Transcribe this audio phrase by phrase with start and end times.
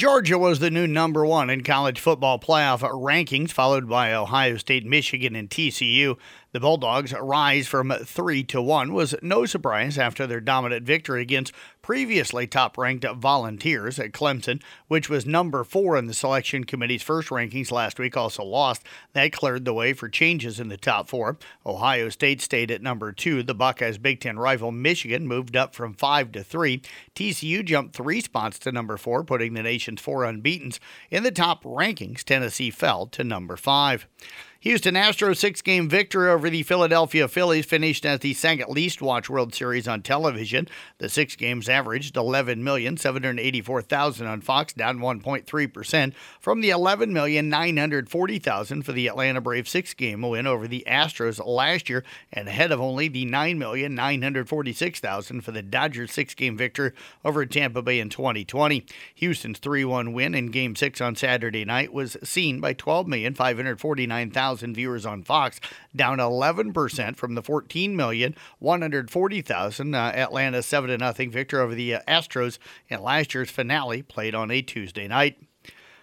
[0.00, 4.86] Georgia was the new number one in college football playoff rankings, followed by Ohio State,
[4.86, 6.16] Michigan, and TCU.
[6.52, 11.52] The Bulldogs' rise from 3 to 1 was no surprise after their dominant victory against
[11.80, 17.28] previously top ranked Volunteers at Clemson, which was number 4 in the selection committee's first
[17.28, 18.82] rankings last week, also lost.
[19.12, 21.38] That cleared the way for changes in the top 4.
[21.64, 23.44] Ohio State stayed at number 2.
[23.44, 26.82] The Buckeyes' Big Ten rival Michigan moved up from 5 to 3.
[27.14, 30.78] TCU jumped three spots to number 4, putting the nation's four unbeatens.
[31.10, 34.06] In the top rankings, Tennessee fell to number 5.
[34.62, 39.30] Houston Astros six game victory over the Philadelphia Phillies finished as the second least watched
[39.30, 40.68] World Series on television.
[40.98, 49.40] The six games averaged 11,784,000 on Fox, down 1.3% from the 11,940,000 for the Atlanta
[49.40, 55.42] Braves six game win over the Astros last year, and ahead of only the 9,946,000
[55.42, 56.92] for the Dodgers six game victory
[57.24, 58.84] over Tampa Bay in 2020.
[59.14, 64.74] Houston's 3 1 win in Game 6 on Saturday night was seen by 12,549,000 1,000
[64.74, 65.60] viewers on Fox,
[65.94, 73.00] down 11% from the 14,140,000 uh, Atlanta 7 0 victory over the uh, Astros in
[73.00, 75.38] last year's finale played on a Tuesday night.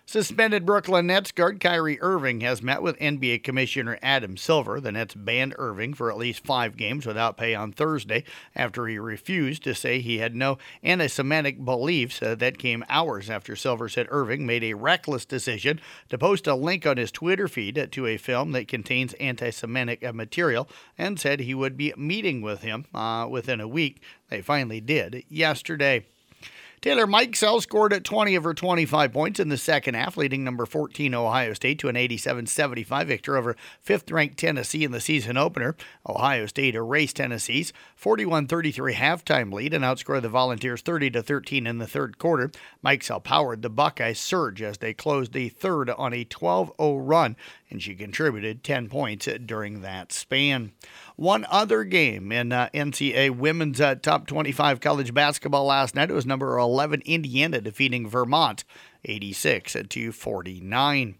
[0.09, 4.79] Suspended Brooklyn Nets guard Kyrie Irving has met with NBA Commissioner Adam Silver.
[4.79, 8.23] The Nets banned Irving for at least five games without pay on Thursday
[8.55, 12.21] after he refused to say he had no anti Semitic beliefs.
[12.21, 16.55] Uh, that came hours after Silver said Irving made a reckless decision to post a
[16.55, 21.41] link on his Twitter feed to a film that contains anti Semitic material and said
[21.41, 24.01] he would be meeting with him uh, within a week.
[24.29, 26.05] They finally did yesterday.
[26.79, 30.63] Taylor Mikesell scored at 20 of her 25 points in the second half, leading number
[30.63, 35.37] 14 Ohio State to an 87 75 victory over fifth ranked Tennessee in the season
[35.37, 35.75] opener.
[36.07, 41.79] Ohio State erased Tennessee's 41 33 halftime lead and outscored the Volunteers 30 13 in
[41.79, 42.51] the third quarter.
[42.85, 47.35] Mikesell powered the Buckeyes surge as they closed the third on a 12 0 run,
[47.69, 50.71] and she contributed 10 points during that span.
[51.15, 56.09] One other game in uh, NCAA women's uh, top 25 college basketball last night.
[56.09, 58.63] It was number 11 Indiana defeating Vermont
[59.05, 61.15] 86 to 49.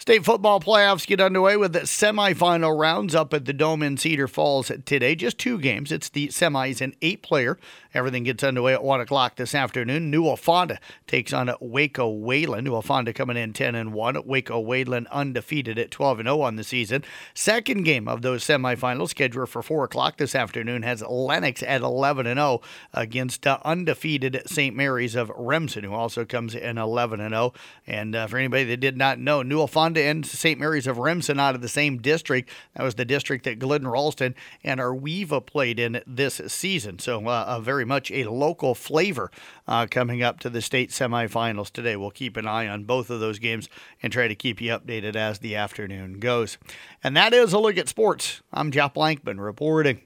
[0.00, 4.28] State football playoffs get underway with the semifinal rounds up at the Dome in Cedar
[4.28, 5.16] Falls today.
[5.16, 5.90] Just two games.
[5.90, 7.58] It's the semis and eight player.
[7.92, 10.08] Everything gets underway at 1 o'clock this afternoon.
[10.08, 10.78] Newell-Fonda
[11.08, 12.64] takes on Waco Wayland.
[12.64, 14.24] Newell-Fonda coming in 10 and 1.
[14.24, 17.02] Waco Wayland undefeated at 12 and 0 on the season.
[17.34, 22.26] Second game of those semifinals scheduled for 4 o'clock this afternoon has Lenox at 11
[22.26, 22.60] and 0
[22.94, 24.76] against uh, undefeated St.
[24.76, 27.52] Mary's of Remsen, who also comes in 11 and 0.
[27.84, 30.60] And uh, for anybody that did not know, Newell-Fonda Honda and St.
[30.60, 32.50] Mary's of Remsen out of the same district.
[32.74, 36.98] That was the district that Glidden Ralston and Ar-We-Va played in this season.
[36.98, 39.30] So, uh, very much a local flavor
[39.66, 41.96] uh, coming up to the state semifinals today.
[41.96, 43.70] We'll keep an eye on both of those games
[44.02, 46.58] and try to keep you updated as the afternoon goes.
[47.02, 48.42] And that is a look at sports.
[48.52, 50.02] I'm Jeff Blankman reporting.